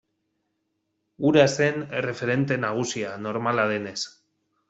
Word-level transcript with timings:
Hura 1.27 1.43
zen 1.51 1.77
erreferente 1.99 2.59
nagusia, 2.65 3.13
normala 3.29 3.67
denez. 3.75 3.99